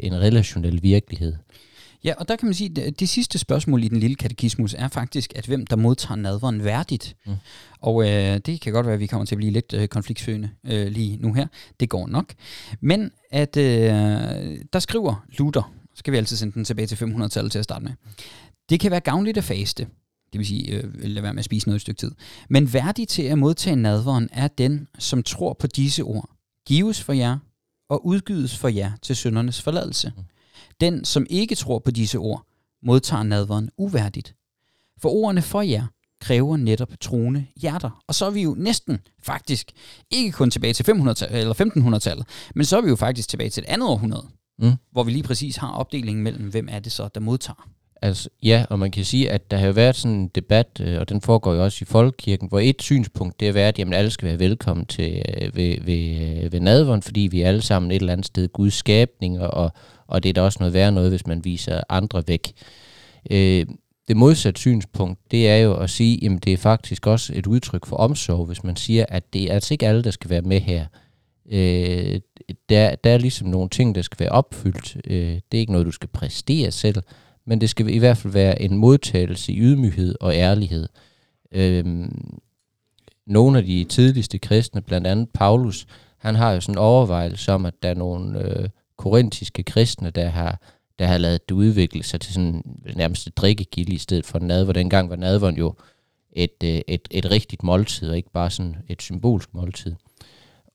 [0.00, 1.34] en relationel virkelighed.
[2.04, 4.88] Ja, og der kan man sige, at det sidste spørgsmål i den lille katekismus er
[4.88, 7.16] faktisk, at hvem der modtager nadveren værdigt.
[7.26, 7.32] Mm.
[7.32, 7.38] Mm.
[7.80, 10.50] Og øh, det kan godt være, at vi kommer til at blive lidt øh, konfliktsøgende
[10.64, 11.46] øh, lige nu her.
[11.80, 12.34] Det går nok.
[12.80, 13.92] Men at øh,
[14.72, 17.92] der skriver Luther, skal vi altid sende den tilbage til 500-tallet til at starte med.
[18.68, 19.86] Det kan være gavnligt at faste,
[20.32, 22.10] det vil sige, øh, lade være med at spise noget et stykke tid.
[22.48, 26.30] Men værdig til at modtage nadveren er den, som tror på disse ord.
[26.66, 27.38] Gives for jer,
[27.88, 30.12] og udgydes for jer til syndernes forladelse.
[30.16, 30.22] Mm.
[30.80, 32.46] Den, som ikke tror på disse ord,
[32.82, 34.34] modtager nadveren uværdigt.
[34.98, 35.86] For ordene for jer
[36.20, 38.02] kræver netop troende hjerter.
[38.06, 39.72] Og så er vi jo næsten faktisk
[40.10, 43.62] ikke kun tilbage til 500 eller 1500-tallet, men så er vi jo faktisk tilbage til
[43.62, 44.26] et andet århundrede,
[44.58, 44.72] Mm.
[44.92, 47.68] hvor vi lige præcis har opdelingen mellem, hvem er det så, der modtager.
[48.02, 51.00] Altså, ja, og man kan sige, at der har jo været sådan en debat, øh,
[51.00, 53.94] og den foregår jo også i Folkekirken, hvor et synspunkt, det har været, at jamen,
[53.94, 57.62] alle skal være velkommen til, øh, ved, ved, øh, ved nadveren, fordi vi er alle
[57.62, 59.72] sammen et eller andet sted Guds skabning, og,
[60.06, 62.52] og det er da også noget værre noget, hvis man viser andre væk.
[63.30, 63.66] Øh,
[64.08, 67.86] det modsatte synspunkt, det er jo at sige, at det er faktisk også et udtryk
[67.86, 70.60] for omsorg, hvis man siger, at det er altså ikke alle, der skal være med
[70.60, 70.86] her.
[71.52, 72.20] Øh,
[72.68, 74.96] der, der er ligesom nogle ting, der skal være opfyldt.
[75.06, 77.02] Øh, det er ikke noget, du skal præstere selv,
[77.44, 80.88] men det skal i hvert fald være en modtagelse i ydmyghed og ærlighed.
[81.52, 82.08] Øh,
[83.26, 85.86] nogle af de tidligste kristne, blandt andet Paulus,
[86.18, 90.28] han har jo sådan en overvejelse om, at der er nogle øh, korintiske kristne, der
[90.28, 90.60] har,
[90.98, 92.62] der har lavet det udvikle sig til sådan
[92.96, 94.72] nærmest et drikkegilde i stedet for nadver.
[94.72, 95.74] Dengang var nadveren jo
[96.32, 99.94] et, øh, et, et rigtigt måltid, og ikke bare sådan et symbolsk måltid.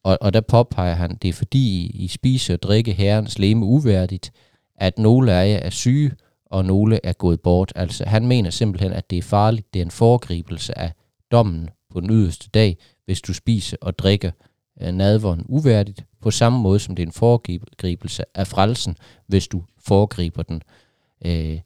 [0.03, 4.31] Og, og der påpeger han, det er fordi I spiser og drikke herrens leme uværdigt,
[4.75, 6.11] at nogle af jer er syge,
[6.45, 7.73] og nogle er gået bort.
[7.75, 10.91] Altså han mener simpelthen, at det er farligt, det er en foregribelse af
[11.31, 14.31] dommen på den yderste dag, hvis du spiser og drikker
[14.81, 18.95] øh, nadveren uværdigt, på samme måde som det er en foregribelse af frelsen,
[19.27, 20.61] hvis du foregriber den,
[21.25, 21.59] øh,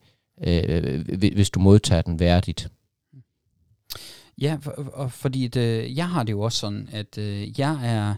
[0.47, 2.67] øh, øh hvis du modtager den værdigt.
[4.41, 8.15] Ja, for, og fordi det, jeg har det jo også sådan, at øh, jeg er...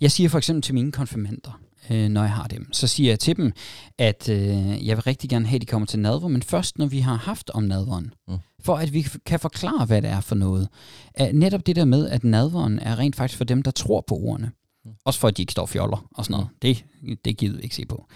[0.00, 3.18] Jeg siger for eksempel til mine konfirmander, øh, når jeg har dem, så siger jeg
[3.18, 3.52] til dem,
[3.98, 6.86] at øh, jeg vil rigtig gerne have, at de kommer til nadver, men først når
[6.86, 8.14] vi har haft om nadveren.
[8.28, 8.36] Mm.
[8.60, 10.68] For at vi kan forklare, hvad det er for noget.
[11.14, 14.14] At netop det der med, at nadveren er rent faktisk for dem, der tror på
[14.14, 14.50] ordene.
[14.84, 14.90] Mm.
[15.04, 16.48] Også for, at de ikke står fjoller og sådan noget.
[16.62, 16.84] Det,
[17.24, 18.06] det gider vi ikke se på.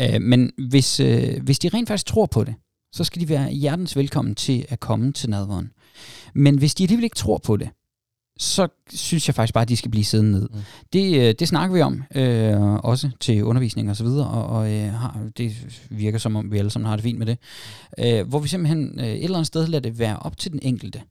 [0.00, 2.54] Øh, men hvis, øh, hvis de rent faktisk tror på det,
[2.92, 5.70] så skal de være hjertens velkommen til at komme til nadveren.
[6.34, 7.68] Men hvis de alligevel ikke tror på det,
[8.38, 10.48] så synes jeg faktisk bare, at de skal blive siddende ned.
[10.52, 10.58] Mm.
[10.92, 14.72] Det, øh, det snakker vi om, øh, også til undervisning og så videre, og, og
[14.72, 14.92] øh,
[15.38, 15.52] det
[15.90, 17.38] virker som om, vi alle sammen har det fint med det.
[17.98, 20.60] Øh, hvor vi simpelthen øh, et eller andet sted lader det være op til den
[20.62, 21.02] enkelte,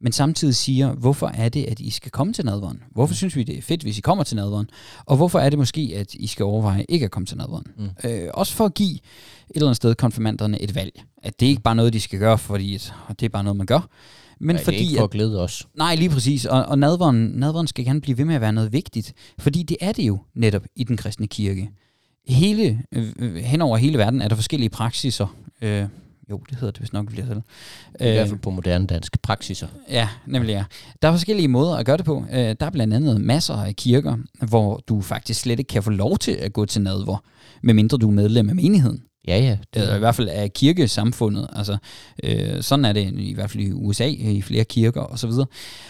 [0.00, 2.82] men samtidig siger, hvorfor er det, at I skal komme til nadveren?
[2.90, 3.16] Hvorfor mm.
[3.16, 4.70] synes vi, det er fedt, hvis I kommer til nadveren?
[5.06, 7.66] Og hvorfor er det måske, at I skal overveje ikke at komme til nadveren?
[7.78, 8.10] Mm.
[8.10, 9.00] Øh, også for at give et
[9.54, 11.02] eller andet sted konfirmanderne et valg.
[11.22, 12.78] At det ikke bare noget, de skal gøre, fordi
[13.08, 13.88] det er bare noget, man gør,
[14.40, 15.68] men Nej, fordi, det er ikke for at glæde os.
[15.74, 16.44] Nej, lige præcis.
[16.44, 19.14] Og, og nadveren, nadveren skal gerne blive ved med at være noget vigtigt.
[19.38, 21.70] Fordi det er det jo netop i den kristne kirke.
[22.28, 25.36] Hele, øh, hen over hele verden er der forskellige praksiser.
[25.62, 25.84] Øh,
[26.30, 27.42] jo, det hedder det hvis nok, bliver det.
[28.00, 29.66] I øh, hvert fald på moderne dansk praksiser.
[29.90, 30.64] Ja, nemlig ja.
[31.02, 32.24] Der er forskellige måder at gøre det på.
[32.32, 34.16] Øh, der er blandt andet masser af kirker,
[34.48, 37.22] hvor du faktisk slet ikke kan få lov til at gå til nadver,
[37.62, 39.02] medmindre du er medlem af menigheden.
[39.30, 39.58] Ja, ja.
[39.74, 41.48] Det er i hvert fald af kirkesamfundet.
[41.52, 41.78] Altså,
[42.22, 45.30] øh, sådan er det i hvert fald i USA, i flere kirker osv.
[45.30, 45.48] Og,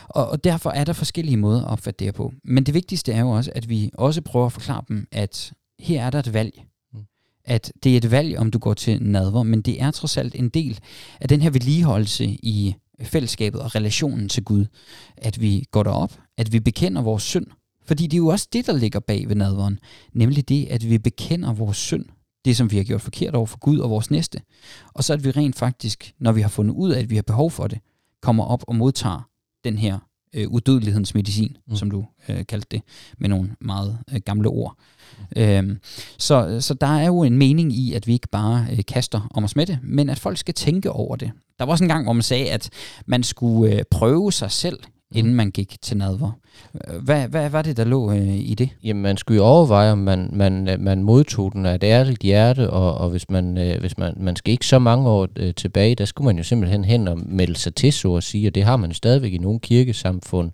[0.09, 2.33] og, og derfor er der forskellige måder at opfatte det på.
[2.45, 6.07] Men det vigtigste er jo også, at vi også prøver at forklare dem, at her
[6.07, 6.63] er der et valg.
[6.95, 7.01] Mm.
[7.45, 10.35] At det er et valg, om du går til nadver, men det er trods alt
[10.35, 10.79] en del
[11.21, 14.67] af den her vedligeholdelse i fællesskabet og relationen til Gud.
[15.17, 17.47] At vi går derop, at vi bekender vores synd.
[17.87, 19.79] Fordi det er jo også det, der ligger bag ved nadveren.
[20.13, 22.05] Nemlig det, at vi bekender vores synd
[22.45, 24.41] det, som vi har gjort forkert over for Gud og vores næste.
[24.95, 27.23] Og så at vi rent faktisk, når vi har fundet ud af, at vi har
[27.23, 27.79] behov for det,
[28.23, 29.29] kommer op og modtager
[29.65, 29.99] den her
[30.35, 31.77] øh, udødelighedens medicin, mm.
[31.77, 32.83] som du øh, kaldte det,
[33.19, 34.77] med nogle meget øh, gamle ord.
[35.37, 35.43] Mm.
[35.43, 35.79] Øhm,
[36.19, 39.45] så, så der er jo en mening i, at vi ikke bare øh, kaster om
[39.45, 41.31] os med det, men at folk skal tænke over det.
[41.59, 42.71] Der var også en gang, hvor man sagde, at
[43.07, 44.79] man skulle øh, prøve sig selv
[45.11, 45.19] Mm.
[45.19, 46.33] inden man gik til nadver.
[47.03, 48.69] Hvad, hvad var det, der lå øh, i det?
[48.85, 52.23] Jamen, man skulle jo overveje, om man, man, øh, man modtog den af et ærligt
[52.23, 55.55] hjerte, og, og hvis, man, øh, hvis man, man skal ikke så mange år øh,
[55.55, 58.55] tilbage, der skulle man jo simpelthen hen og melde sig til, så at sige, og
[58.55, 60.51] det har man stadigvæk i nogle kirkesamfund,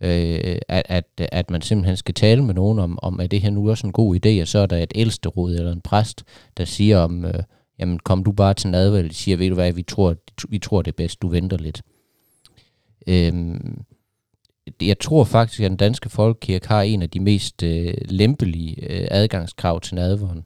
[0.00, 3.50] øh, at, at, at man simpelthen skal tale med nogen om, om, at det her
[3.50, 6.24] nu også en god idé, og så er der et ældsteråd eller en præst,
[6.56, 7.42] der siger om, øh,
[7.78, 10.14] jamen kom du bare til nadver, eller siger, ved du hvad, vi tror,
[10.48, 11.82] vi tror det er bedst, du venter lidt.
[13.06, 13.84] Øhm,
[14.82, 19.08] jeg tror faktisk, at den danske folkekirke har en af de mest øh, lempelige øh,
[19.10, 20.44] adgangskrav til nadveren.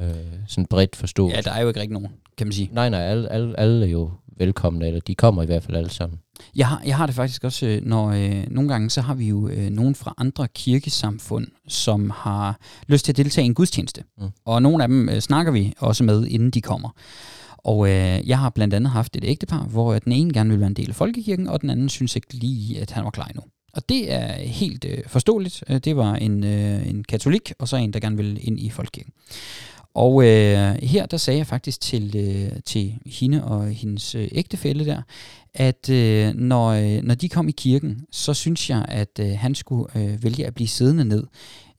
[0.00, 0.08] Øh,
[0.48, 1.32] sådan bredt forstået.
[1.32, 2.70] Ja, der er jo ikke rigtig nogen, kan man sige.
[2.72, 5.90] Nej, nej, alle, alle, alle er jo velkomne, eller de kommer i hvert fald alle
[5.90, 6.18] sammen.
[6.56, 9.28] Jeg har, jeg har det faktisk også, øh, når øh, nogle gange, så har vi
[9.28, 14.04] jo øh, nogen fra andre kirkesamfund, som har lyst til at deltage i en gudstjeneste.
[14.18, 14.28] Mm.
[14.44, 16.88] Og nogle af dem øh, snakker vi også med, inden de kommer.
[17.64, 20.70] Og øh, jeg har blandt andet haft et ægtepar, hvor den ene gerne ville være
[20.70, 23.42] en del af folkekirken, og den anden synes ikke lige, at han var klar endnu.
[23.72, 25.64] Og det er helt øh, forståeligt.
[25.68, 28.70] Øh, det var en, øh, en katolik, og så en, der gerne ville ind i
[28.70, 29.12] folkekirken.
[29.94, 34.86] Og øh, her der sagde jeg faktisk til, øh, til hende og hendes øh, ægtefælle
[34.86, 35.02] der,
[35.54, 39.54] at øh, når, øh, når de kom i kirken, så synes jeg, at øh, han
[39.54, 41.24] skulle øh, vælge at blive siddende ned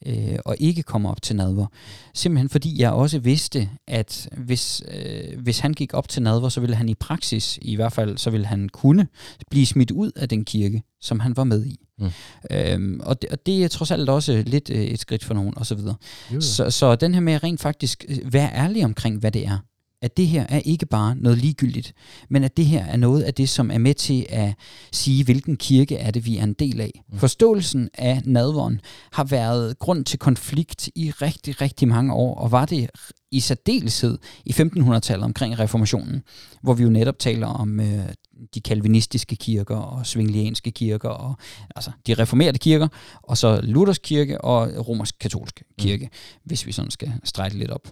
[0.06, 1.66] øh, og ikke komme op til nadver.
[2.13, 6.60] Simpelthen fordi jeg også vidste, at hvis, øh, hvis han gik op til nadver, så
[6.60, 9.08] ville han i praksis, i hvert fald, så ville han kunne
[9.50, 11.80] blive smidt ud af den kirke, som han var med i.
[12.00, 12.10] Mm.
[12.52, 15.58] Øhm, og, det, og det er trods alt også lidt øh, et skridt for nogen,
[15.58, 15.96] og så videre.
[16.42, 19.58] Så, så den her med rent faktisk øh, være ærlig omkring, hvad det er
[20.04, 21.94] at det her er ikke bare noget ligegyldigt,
[22.30, 24.54] men at det her er noget af det, som er med til at
[24.92, 27.04] sige, hvilken kirke er det, vi er en del af.
[27.12, 27.20] Mm.
[27.20, 32.66] Forståelsen af nadvåren har været grund til konflikt i rigtig, rigtig mange år, og var
[32.66, 32.89] det
[33.32, 36.24] i særdeleshed i 1500-tallet omkring reformationen,
[36.62, 38.10] hvor vi jo netop taler om øh,
[38.54, 41.36] de kalvinistiske kirker og svinglianske kirker, og,
[41.76, 42.88] altså de reformerede kirker,
[43.22, 46.39] og så Luthers kirke og romersk-katolsk kirke, mm.
[46.44, 47.88] hvis vi sådan skal strege lidt op.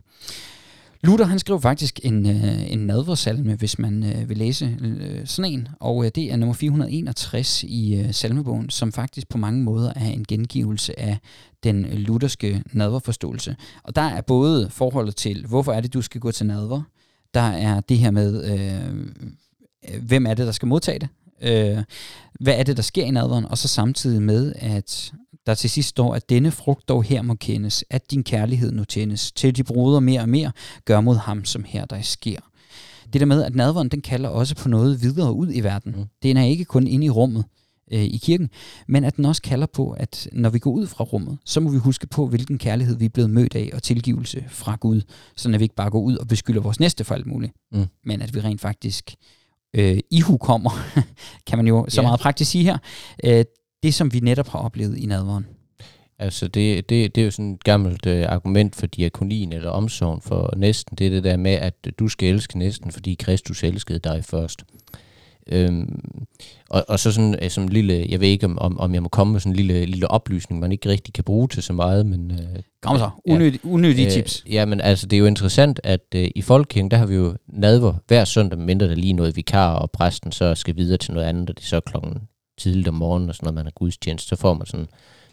[1.04, 5.52] Luther han skrev faktisk en, øh, en nadversalme, hvis man øh, vil læse øh, sådan
[5.52, 9.94] en, og øh, det er nummer 461 i øh, salmebogen, som faktisk på mange måder
[9.96, 11.18] er en gengivelse af
[11.64, 13.56] den lutherske nadverforståelse.
[13.84, 16.82] Og der er både forholdet til, hvorfor er det, du skal gå til nadver,
[17.34, 18.96] der er det her med, øh,
[19.94, 21.10] øh hvem er det, der skal modtage det,
[21.42, 21.84] øh,
[22.40, 25.14] hvad er det, der sker i nadveren, og så samtidig med, at
[25.46, 28.84] der til sidst står, at denne frugt dog her må kendes, at din kærlighed nu
[28.84, 30.52] tændes, til de bruder mere og mere,
[30.86, 32.40] gør mod ham, som her der sker.
[33.14, 35.96] Det der med, at nadveren, den kalder også på noget videre ud i verden.
[35.98, 36.06] Mm.
[36.24, 37.46] Den er ikke kun inde i rummet
[37.92, 38.50] øh, i kirken,
[38.88, 41.70] men at den også kalder på, at når vi går ud fra rummet, så må
[41.70, 45.02] vi huske på, hvilken kærlighed vi er blevet mødt af, og tilgivelse fra Gud,
[45.36, 47.86] så at vi ikke bare går ud og beskylder vores næste for alt muligt, mm.
[48.06, 49.16] men at vi rent faktisk
[49.74, 50.72] øh, ihu kommer,
[51.48, 52.06] kan man jo så yeah.
[52.06, 52.78] meget praktisk sige her,
[53.24, 53.46] øh,
[53.84, 55.46] det som vi netop har oplevet i nadveren.
[56.20, 60.22] Altså det, det, det er jo sådan et gammelt øh, argument for diakonien eller omsorgen
[60.22, 60.98] for næsten.
[60.98, 64.64] Det er det der med, at du skal elske næsten, fordi Kristus elskede dig først.
[65.48, 66.26] Øhm,
[66.70, 69.04] og, og så sådan, øh, som en lille, jeg ved ikke om, om, om jeg
[69.04, 71.74] må komme med sådan en lille, lille oplysning, man ikke rigtig kan bruge til så
[71.74, 72.32] meget, men...
[72.32, 74.44] Øh, Kom så, unødige, ja, unødige øh, tips.
[74.50, 77.36] Ja, men altså det er jo interessant, at øh, i Folkekirken, der har vi jo
[77.48, 81.28] nadver hver søndag, mindre der lige noget vikar, og præsten så skal videre til noget
[81.28, 82.22] andet, og det er så klokken
[82.62, 84.88] tidligt om morgenen, og sådan noget, man har gudstjeneste, så får man sådan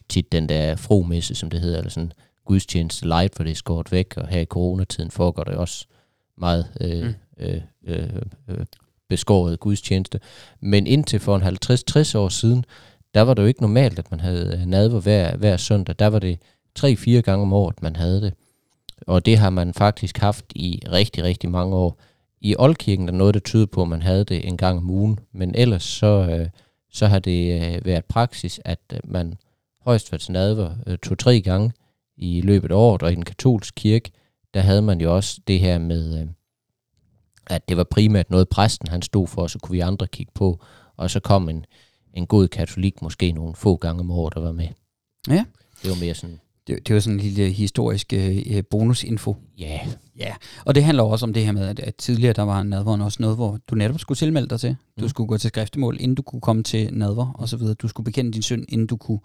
[0.09, 2.12] tit den der fromesse, som det hedder, eller sådan
[2.45, 5.87] gudstjeneste light, for det er skåret væk, og her i coronatiden foregår det også
[6.37, 7.14] meget øh, mm.
[7.38, 8.67] øh, øh, øh,
[9.09, 10.21] beskåret gudstjeneste.
[10.61, 11.43] Men indtil for en
[12.12, 12.64] 50-60 år siden,
[13.14, 15.95] der var det jo ikke normalt, at man havde nadver hver, hver søndag.
[15.99, 16.38] Der var det
[16.75, 18.35] tre-fire gange om året, man havde det.
[19.07, 22.01] Og det har man faktisk haft i rigtig, rigtig mange år.
[22.41, 24.91] I Oldkirken der er noget, der tyder på, at man havde det en gang om
[24.91, 25.19] ugen.
[25.33, 26.49] Men ellers så, øh,
[26.98, 29.34] så har det øh, været praksis, at øh, man
[29.80, 31.72] højst været nadver øh, to-tre gange
[32.16, 33.02] i løbet af året.
[33.02, 34.11] Og i den katolske kirke,
[34.54, 36.26] der havde man jo også det her med, øh,
[37.46, 40.32] at det var primært noget, præsten han stod for, og så kunne vi andre kigge
[40.34, 40.64] på.
[40.96, 41.64] Og så kom en,
[42.14, 44.68] en god katolik måske nogle få gange om året, der var med.
[45.28, 45.44] Ja.
[45.82, 46.40] Det var mere sådan...
[46.66, 49.37] Det, det var sådan en lille historisk øh, bonusinfo.
[49.58, 49.64] Ja.
[49.64, 49.88] Yeah.
[50.18, 53.00] Ja, og det handler også om det her med, at, at tidligere der var nadveren
[53.00, 54.76] også noget, hvor du netop skulle tilmelde dig til.
[54.98, 55.09] Du mm.
[55.09, 57.74] skulle gå til skriftemål, inden du kunne komme til nadver, og så videre.
[57.74, 59.20] Du skulle bekende din synd, inden du kunne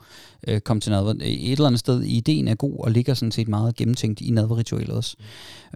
[0.47, 1.13] øh, komme til nadver.
[1.21, 4.89] Et eller andet sted, ideen er god, og ligger sådan set meget gennemtænkt i nadverritualet
[4.89, 5.15] også.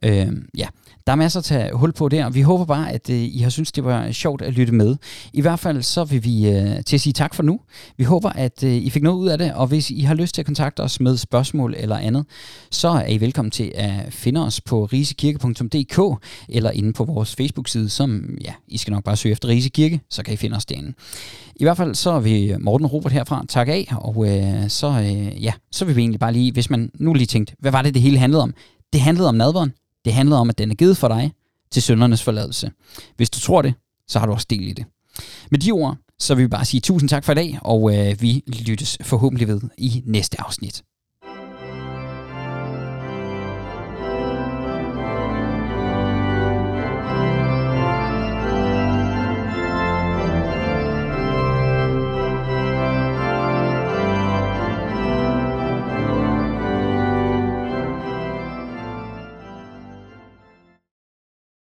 [0.03, 0.09] Mm.
[0.09, 0.27] Øh,
[0.57, 0.67] ja,
[1.07, 2.29] der er masser at tage hul på der.
[2.29, 4.95] Vi håber bare, at øh, I har synes det var sjovt at lytte med.
[5.33, 7.59] I hvert fald så vil vi øh, til at sige tak for nu.
[7.97, 10.35] Vi håber, at øh, I fik noget ud af det, og hvis I har lyst
[10.35, 12.25] til at kontakte os med spørgsmål eller andet,
[12.71, 17.89] så er I velkommen til at finde os på risekirke.dk eller inde på vores Facebook-side,
[17.89, 20.65] som, ja, I skal nok bare søge efter Rise Kirke, så kan I finde os
[20.65, 20.93] derinde.
[21.55, 25.53] I hvert fald så vil Morten Robert herfra takke af, og øh, så, øh, ja,
[25.71, 28.01] så vil vi egentlig bare lige, hvis man nu lige tænkte, hvad var det, det
[28.01, 28.53] hele handlede om?
[28.93, 29.73] Det handlede om nadveren.
[30.05, 31.31] Det handlede om, at den er givet for dig
[31.71, 32.71] til søndernes forladelse.
[33.15, 33.73] Hvis du tror det,
[34.07, 34.85] så har du også del i det.
[35.51, 38.21] Med de ord, så vil vi bare sige tusind tak for i dag, og øh,
[38.21, 40.83] vi lyttes forhåbentlig ved i næste afsnit.